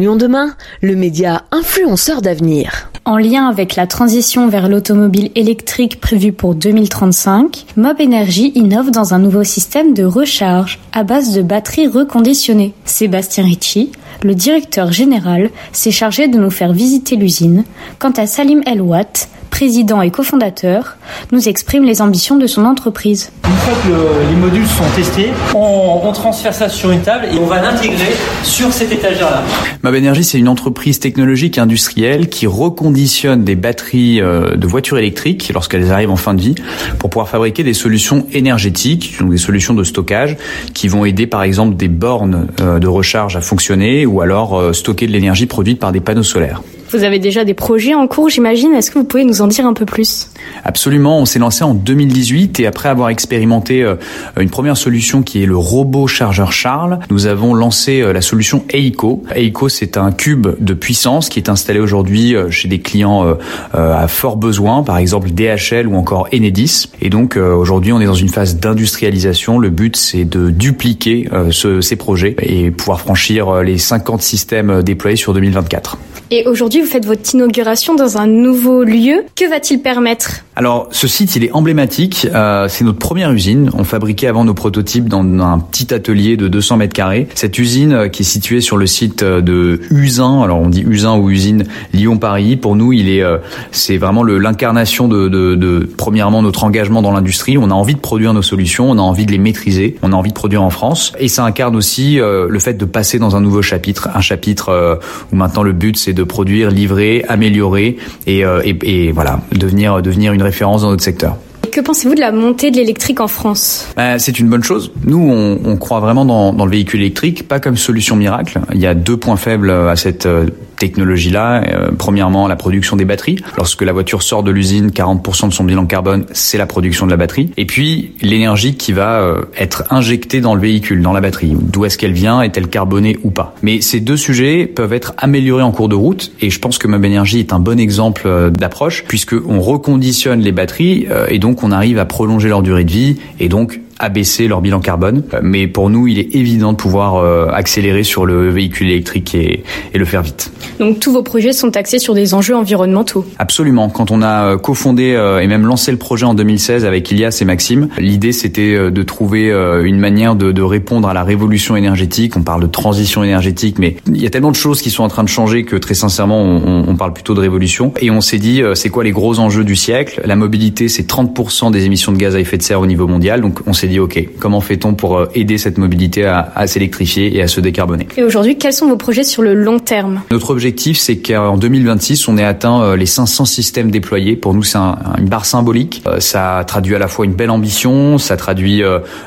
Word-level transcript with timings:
Lyon 0.00 0.16
demain, 0.16 0.54
le 0.80 0.96
média 0.96 1.42
influenceur 1.52 2.22
d'avenir. 2.22 2.90
En 3.04 3.18
lien 3.18 3.48
avec 3.48 3.76
la 3.76 3.86
transition 3.86 4.48
vers 4.48 4.68
l'automobile 4.68 5.30
électrique 5.34 6.00
prévue 6.00 6.32
pour 6.32 6.54
2035, 6.54 7.66
Mob 7.76 7.96
Energy 8.00 8.50
innove 8.54 8.90
dans 8.90 9.12
un 9.12 9.18
nouveau 9.18 9.44
système 9.44 9.92
de 9.92 10.04
recharge 10.04 10.78
à 10.94 11.04
base 11.04 11.34
de 11.34 11.42
batteries 11.42 11.86
reconditionnées. 11.86 12.72
Sébastien 12.86 13.44
Ricci, 13.44 13.92
le 14.22 14.34
directeur 14.34 14.90
général, 14.90 15.50
s'est 15.72 15.90
chargé 15.90 16.28
de 16.28 16.38
nous 16.38 16.50
faire 16.50 16.72
visiter 16.72 17.16
l'usine. 17.16 17.64
Quant 17.98 18.12
à 18.12 18.26
Salim 18.26 18.62
Elwat, 18.64 19.28
président 19.50 20.00
et 20.00 20.10
cofondateur, 20.10 20.96
nous 21.32 21.46
exprime 21.46 21.84
les 21.84 22.00
ambitions 22.00 22.38
de 22.38 22.46
son 22.46 22.64
entreprise. 22.64 23.30
Une 23.44 23.52
fois 23.52 23.74
que 23.84 24.30
les 24.30 24.36
modules 24.36 24.66
sont 24.66 24.84
testés, 24.96 25.32
on, 25.54 26.10
transfère 26.12 26.54
ça 26.54 26.68
sur 26.68 26.90
une 26.90 27.02
table 27.02 27.26
et 27.32 27.38
on 27.38 27.46
va 27.46 27.60
l'intégrer 27.60 28.16
sur 28.42 28.72
cette 28.72 28.90
étagère-là. 28.90 29.42
Mab 29.90 29.98
Energy, 29.98 30.22
c'est 30.22 30.38
une 30.38 30.46
entreprise 30.46 31.00
technologique 31.00 31.58
industrielle 31.58 32.28
qui 32.28 32.46
reconditionne 32.46 33.42
des 33.42 33.56
batteries 33.56 34.20
euh, 34.20 34.54
de 34.54 34.66
voitures 34.68 34.98
électriques 34.98 35.50
lorsqu'elles 35.52 35.90
arrivent 35.90 36.12
en 36.12 36.16
fin 36.16 36.32
de 36.32 36.40
vie 36.40 36.54
pour 37.00 37.10
pouvoir 37.10 37.28
fabriquer 37.28 37.64
des 37.64 37.74
solutions 37.74 38.24
énergétiques, 38.32 39.16
donc 39.18 39.32
des 39.32 39.36
solutions 39.36 39.74
de 39.74 39.82
stockage 39.82 40.36
qui 40.74 40.86
vont 40.86 41.04
aider 41.04 41.26
par 41.26 41.42
exemple 41.42 41.74
des 41.74 41.88
bornes 41.88 42.46
euh, 42.60 42.78
de 42.78 42.86
recharge 42.86 43.34
à 43.34 43.40
fonctionner 43.40 44.06
ou 44.06 44.20
alors 44.20 44.60
euh, 44.60 44.72
stocker 44.72 45.08
de 45.08 45.12
l'énergie 45.12 45.46
produite 45.46 45.80
par 45.80 45.90
des 45.90 46.00
panneaux 46.00 46.22
solaires. 46.22 46.62
Vous 46.92 47.04
avez 47.04 47.20
déjà 47.20 47.44
des 47.44 47.54
projets 47.54 47.94
en 47.94 48.08
cours, 48.08 48.28
j'imagine. 48.28 48.72
Est-ce 48.72 48.90
que 48.90 48.98
vous 48.98 49.04
pouvez 49.04 49.24
nous 49.24 49.42
en 49.42 49.46
dire 49.46 49.64
un 49.64 49.74
peu 49.74 49.84
plus? 49.84 50.28
Absolument. 50.64 51.20
On 51.20 51.24
s'est 51.24 51.38
lancé 51.38 51.62
en 51.62 51.72
2018 51.72 52.58
et 52.58 52.66
après 52.66 52.88
avoir 52.88 53.10
expérimenté 53.10 53.84
euh, 53.84 53.94
une 54.40 54.50
première 54.50 54.76
solution 54.76 55.22
qui 55.22 55.40
est 55.40 55.46
le 55.46 55.56
robot 55.56 56.08
chargeur 56.08 56.50
Charles, 56.50 56.98
nous 57.08 57.26
avons 57.26 57.54
lancé 57.54 58.00
euh, 58.00 58.12
la 58.12 58.20
solution 58.20 58.64
EICO. 58.72 59.22
EICO, 59.36 59.68
c'est 59.68 59.98
un 59.98 60.10
cube 60.10 60.48
de 60.58 60.74
puissance 60.74 61.28
qui 61.28 61.38
est 61.38 61.48
installé 61.48 61.78
aujourd'hui 61.78 62.34
euh, 62.34 62.50
chez 62.50 62.66
des 62.66 62.80
clients 62.80 63.36
à 63.72 64.08
fort 64.08 64.36
besoin, 64.36 64.82
par 64.82 64.98
exemple 64.98 65.30
DHL 65.30 65.86
ou 65.86 65.94
encore 65.94 66.28
Enedis. 66.34 66.88
Et 67.00 67.08
donc 67.10 67.36
aujourd'hui, 67.36 67.92
on 67.92 68.00
est 68.00 68.06
dans 68.06 68.14
une 68.14 68.28
phase 68.28 68.56
d'industrialisation. 68.56 69.58
Le 69.58 69.70
but, 69.70 69.96
c'est 69.96 70.24
de 70.24 70.50
dupliquer 70.50 71.28
ces 71.52 71.96
projets 71.96 72.34
et 72.42 72.70
pouvoir 72.70 73.00
franchir 73.00 73.62
les 73.62 73.78
50 73.78 74.22
systèmes 74.22 74.82
déployés 74.82 75.16
sur 75.16 75.34
2024. 75.34 75.98
Et 76.32 76.46
aujourd'hui, 76.46 76.80
vous 76.80 76.86
faites 76.86 77.06
votre 77.06 77.34
inauguration 77.34 77.96
dans 77.96 78.16
un 78.16 78.28
nouveau 78.28 78.84
lieu. 78.84 79.24
Que 79.34 79.50
va-t-il 79.50 79.82
permettre? 79.82 80.44
Alors, 80.54 80.86
ce 80.92 81.08
site, 81.08 81.34
il 81.34 81.42
est 81.42 81.50
emblématique. 81.50 82.28
Euh, 82.32 82.68
c'est 82.68 82.84
notre 82.84 83.00
première 83.00 83.32
usine. 83.32 83.68
On 83.74 83.82
fabriquait 83.82 84.28
avant 84.28 84.44
nos 84.44 84.54
prototypes 84.54 85.08
dans 85.08 85.24
un 85.24 85.58
petit 85.58 85.92
atelier 85.92 86.36
de 86.36 86.46
200 86.46 86.76
mètres 86.76 86.92
carrés. 86.92 87.26
Cette 87.34 87.58
usine, 87.58 87.92
euh, 87.92 88.08
qui 88.08 88.22
est 88.22 88.24
située 88.24 88.60
sur 88.60 88.76
le 88.76 88.86
site 88.86 89.24
euh, 89.24 89.40
de 89.40 89.80
Usin, 89.90 90.42
alors 90.42 90.60
on 90.60 90.68
dit 90.68 90.84
Usin 90.86 91.16
ou 91.16 91.30
usine 91.30 91.64
Lyon-Paris. 91.94 92.56
Pour 92.56 92.76
nous, 92.76 92.92
il 92.92 93.08
est, 93.08 93.24
c'est 93.72 93.96
vraiment 93.96 94.22
l'incarnation 94.22 95.08
de, 95.08 95.28
de, 95.28 95.56
de, 95.56 95.88
premièrement, 95.96 96.42
notre 96.42 96.62
engagement 96.62 97.02
dans 97.02 97.10
l'industrie. 97.10 97.58
On 97.58 97.70
a 97.70 97.74
envie 97.74 97.94
de 97.96 98.00
produire 98.00 98.34
nos 98.34 98.42
solutions, 98.42 98.88
on 98.88 98.98
a 98.98 99.02
envie 99.02 99.26
de 99.26 99.32
les 99.32 99.38
maîtriser, 99.38 99.96
on 100.02 100.12
a 100.12 100.16
envie 100.16 100.30
de 100.30 100.34
produire 100.34 100.62
en 100.62 100.70
France. 100.70 101.12
Et 101.18 101.26
ça 101.26 101.44
incarne 101.44 101.74
aussi 101.74 102.18
le 102.18 102.58
fait 102.58 102.74
de 102.74 102.84
passer 102.84 103.18
dans 103.18 103.34
un 103.34 103.40
nouveau 103.40 103.62
chapitre, 103.62 104.08
un 104.14 104.20
chapitre 104.20 105.00
où 105.32 105.36
maintenant 105.36 105.62
le 105.62 105.72
but, 105.72 105.96
c'est 105.96 106.12
de 106.12 106.19
produire, 106.24 106.70
livrer, 106.70 107.24
améliorer 107.28 107.96
et, 108.26 108.44
euh, 108.44 108.62
et, 108.64 108.76
et 108.82 109.12
voilà, 109.12 109.40
devenir, 109.52 110.02
devenir 110.02 110.32
une 110.32 110.42
référence 110.42 110.82
dans 110.82 110.90
notre 110.90 111.04
secteur. 111.04 111.36
Que 111.70 111.80
pensez-vous 111.80 112.16
de 112.16 112.20
la 112.20 112.32
montée 112.32 112.70
de 112.70 112.76
l'électrique 112.76 113.20
en 113.20 113.28
France? 113.28 113.88
Bah, 113.96 114.18
C'est 114.18 114.40
une 114.40 114.48
bonne 114.48 114.64
chose. 114.64 114.90
Nous, 115.04 115.18
on, 115.18 115.60
on 115.64 115.76
croit 115.76 116.00
vraiment 116.00 116.24
dans, 116.24 116.52
dans, 116.52 116.64
le 116.64 116.70
véhicule 116.70 117.00
électrique, 117.00 117.46
pas 117.46 117.60
comme 117.60 117.76
solution 117.76 118.16
miracle. 118.16 118.60
Il 118.74 118.80
y 118.80 118.86
a 118.86 118.94
deux 118.94 119.16
points 119.16 119.36
faibles 119.36 119.70
à 119.70 119.94
cette 119.94 120.26
euh, 120.26 120.46
technologie-là. 120.80 121.62
Euh, 121.62 121.90
premièrement, 121.96 122.48
la 122.48 122.56
production 122.56 122.96
des 122.96 123.04
batteries. 123.04 123.36
Lorsque 123.56 123.82
la 123.82 123.92
voiture 123.92 124.24
sort 124.24 124.42
de 124.42 124.50
l'usine, 124.50 124.88
40% 124.88 125.48
de 125.48 125.52
son 125.52 125.62
bilan 125.62 125.86
carbone, 125.86 126.26
c'est 126.32 126.58
la 126.58 126.66
production 126.66 127.06
de 127.06 127.12
la 127.12 127.16
batterie. 127.16 127.52
Et 127.56 127.66
puis, 127.66 128.14
l'énergie 128.22 128.74
qui 128.74 128.92
va 128.92 129.20
euh, 129.20 129.42
être 129.56 129.84
injectée 129.90 130.40
dans 130.40 130.56
le 130.56 130.60
véhicule, 130.60 131.02
dans 131.02 131.12
la 131.12 131.20
batterie. 131.20 131.54
D'où 131.54 131.84
est-ce 131.84 131.98
qu'elle 131.98 132.12
vient 132.12 132.42
Est-elle 132.42 132.68
carbonée 132.68 133.18
ou 133.22 133.30
pas 133.30 133.54
Mais 133.62 133.80
ces 133.80 134.00
deux 134.00 134.16
sujets 134.16 134.66
peuvent 134.66 134.92
être 134.92 135.12
améliorés 135.18 135.62
en 135.62 135.70
cours 135.70 135.88
de 135.88 135.94
route. 135.94 136.32
Et 136.40 136.50
je 136.50 136.58
pense 136.58 136.78
que 136.78 136.88
Mob 136.88 137.04
Energy 137.04 137.38
est 137.38 137.52
un 137.52 137.60
bon 137.60 137.78
exemple 137.78 138.50
d'approche, 138.50 139.04
puisque 139.06 139.34
on 139.46 139.60
reconditionne 139.60 140.40
les 140.40 140.52
batteries 140.52 141.06
et 141.28 141.38
donc 141.38 141.62
on 141.62 141.70
arrive 141.70 141.98
à 141.98 142.06
prolonger 142.06 142.48
leur 142.48 142.62
durée 142.62 142.84
de 142.84 142.90
vie 142.90 143.16
et 143.38 143.48
donc 143.48 143.80
abaisser 144.00 144.48
leur 144.48 144.60
bilan 144.60 144.80
carbone. 144.80 145.22
Mais 145.42 145.68
pour 145.68 145.90
nous, 145.90 146.08
il 146.08 146.18
est 146.18 146.34
évident 146.34 146.72
de 146.72 146.76
pouvoir 146.76 147.16
euh, 147.16 147.48
accélérer 147.52 148.02
sur 148.02 148.26
le 148.26 148.48
véhicule 148.48 148.90
électrique 148.90 149.34
et, 149.34 149.62
et, 149.94 149.98
le 149.98 150.04
faire 150.04 150.22
vite. 150.22 150.50
Donc 150.78 150.98
tous 150.98 151.12
vos 151.12 151.22
projets 151.22 151.52
sont 151.52 151.76
axés 151.76 151.98
sur 151.98 152.14
des 152.14 152.32
enjeux 152.34 152.56
environnementaux 152.56 153.26
Absolument. 153.38 153.90
Quand 153.90 154.10
on 154.10 154.22
a 154.22 154.54
euh, 154.54 154.58
cofondé 154.58 155.12
euh, 155.14 155.40
et 155.40 155.46
même 155.46 155.66
lancé 155.66 155.92
le 155.92 155.98
projet 155.98 156.24
en 156.24 156.34
2016 156.34 156.86
avec 156.86 157.10
Ilias 157.10 157.38
et 157.40 157.44
Maxime, 157.44 157.88
l'idée 157.98 158.32
c'était 158.32 158.90
de 158.90 159.02
trouver 159.02 159.50
une 159.50 159.98
manière 159.98 160.34
de, 160.34 160.52
de, 160.52 160.62
répondre 160.62 161.08
à 161.08 161.14
la 161.14 161.22
révolution 161.22 161.76
énergétique. 161.76 162.36
On 162.36 162.42
parle 162.42 162.62
de 162.62 162.66
transition 162.66 163.22
énergétique, 163.22 163.78
mais 163.78 163.96
il 164.06 164.20
y 164.20 164.26
a 164.26 164.30
tellement 164.30 164.50
de 164.50 164.56
choses 164.56 164.80
qui 164.80 164.90
sont 164.90 165.02
en 165.02 165.08
train 165.08 165.24
de 165.24 165.28
changer 165.28 165.64
que 165.64 165.76
très 165.76 165.94
sincèrement, 165.94 166.40
on, 166.40 166.84
on 166.88 166.96
parle 166.96 167.12
plutôt 167.12 167.34
de 167.34 167.40
révolution. 167.40 167.92
Et 168.00 168.10
on 168.10 168.20
s'est 168.20 168.38
dit, 168.38 168.62
c'est 168.74 168.88
quoi 168.88 169.04
les 169.04 169.10
gros 169.10 169.38
enjeux 169.38 169.64
du 169.64 169.76
siècle? 169.76 170.22
La 170.24 170.36
mobilité, 170.36 170.88
c'est 170.88 171.08
30% 171.08 171.70
des 171.70 171.84
émissions 171.84 172.12
de 172.12 172.16
gaz 172.16 172.36
à 172.36 172.40
effet 172.40 172.56
de 172.56 172.62
serre 172.62 172.80
au 172.80 172.86
niveau 172.86 173.06
mondial. 173.06 173.40
Donc 173.40 173.60
on 173.66 173.72
s'est 173.72 173.88
dit, 173.90 174.00
OK, 174.00 174.28
comment 174.38 174.60
fait-on 174.60 174.94
pour 174.94 175.18
euh, 175.18 175.26
aider 175.34 175.58
cette 175.58 175.78
mobilité 175.78 176.24
à, 176.24 176.52
à 176.54 176.66
s'électrifier 176.66 177.36
et 177.36 177.42
à 177.42 177.48
se 177.48 177.60
décarboner? 177.60 178.08
Et 178.16 178.22
aujourd'hui, 178.22 178.56
quels 178.56 178.72
sont 178.72 178.88
vos 178.88 178.96
projets 178.96 179.24
sur 179.24 179.42
le 179.42 179.54
long 179.54 179.78
terme? 179.78 180.22
Notre 180.30 180.50
objectif, 180.50 180.98
c'est 180.98 181.18
qu'en 181.18 181.56
2026, 181.56 182.28
on 182.28 182.38
ait 182.38 182.44
atteint 182.44 182.82
euh, 182.82 182.96
les 182.96 183.06
500 183.06 183.44
systèmes 183.44 183.90
déployés. 183.90 184.36
Pour 184.36 184.54
nous, 184.54 184.62
c'est 184.62 184.78
un, 184.78 184.96
une 185.18 185.28
barre 185.28 185.44
symbolique. 185.44 186.02
Euh, 186.06 186.20
ça 186.20 186.64
traduit 186.66 186.94
à 186.94 186.98
la 186.98 187.08
fois 187.08 187.24
une 187.24 187.34
belle 187.34 187.50
ambition, 187.50 188.18
ça 188.18 188.36
traduit 188.36 188.82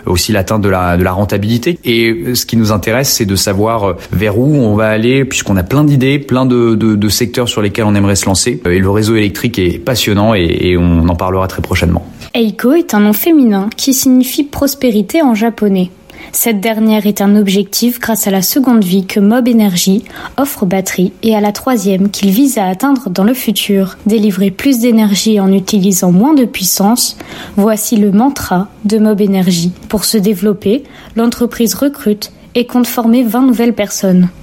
aussi 0.06 0.31
l'atteinte 0.31 0.62
de 0.62 0.69
la, 0.69 0.97
de 0.97 1.03
la 1.03 1.12
rentabilité. 1.12 1.78
Et 1.84 2.34
ce 2.34 2.45
qui 2.45 2.57
nous 2.57 2.72
intéresse, 2.72 3.09
c'est 3.09 3.25
de 3.25 3.35
savoir 3.35 3.95
vers 4.12 4.38
où 4.38 4.56
on 4.56 4.75
va 4.75 4.88
aller, 4.88 5.25
puisqu'on 5.25 5.57
a 5.57 5.63
plein 5.63 5.84
d'idées, 5.84 6.19
plein 6.19 6.45
de, 6.45 6.75
de, 6.75 6.95
de, 6.95 7.09
secteurs 7.09 7.50
sur 7.50 7.62
lesquels 7.62 7.85
on 7.85 7.95
aimerait 7.95 8.16
se 8.16 8.25
lancer. 8.25 8.62
Et 8.66 8.80
le 8.80 8.90
réseau 8.90 9.16
électrique 9.16 9.59
est 9.59 9.80
passionnant 9.80 10.34
et, 10.34 10.57
et 10.62 10.78
on 10.78 11.07
en 11.07 11.16
parlera 11.16 11.47
très 11.47 11.62
prochainement. 11.62 12.06
Eiko 12.35 12.73
est 12.73 12.95
un 12.95 13.01
nom 13.01 13.13
féminin 13.13 13.69
qui 13.77 13.94
signifie 13.94 14.44
prospérité 14.44 15.21
en 15.21 15.35
japonais. 15.35 15.91
Cette 16.31 16.59
dernière 16.59 17.05
est 17.05 17.21
un 17.21 17.35
objectif 17.35 17.99
grâce 17.99 18.25
à 18.25 18.31
la 18.31 18.41
seconde 18.41 18.83
vie 18.83 19.05
que 19.05 19.19
Mob 19.19 19.47
Energy 19.47 20.03
offre 20.38 20.63
aux 20.63 20.66
batteries 20.66 21.13
et 21.21 21.35
à 21.35 21.41
la 21.41 21.51
troisième 21.51 22.09
qu'il 22.09 22.31
vise 22.31 22.57
à 22.57 22.66
atteindre 22.66 23.11
dans 23.11 23.23
le 23.23 23.35
futur, 23.35 23.97
délivrer 24.07 24.49
plus 24.49 24.79
d'énergie 24.79 25.39
en 25.39 25.53
utilisant 25.53 26.11
moins 26.11 26.33
de 26.33 26.45
puissance. 26.45 27.17
Voici 27.55 27.97
le 27.97 28.11
mantra 28.11 28.67
de 28.83 28.97
Mob 28.97 29.21
Energy. 29.21 29.71
Pour 29.88 30.03
se 30.03 30.17
développer, 30.17 30.85
l'entreprise 31.15 31.75
recrute 31.75 32.31
et 32.55 32.65
compte 32.65 32.88
former 32.88 33.21
20 33.21 33.44
nouvelles 33.44 33.75
personnes. 33.75 34.29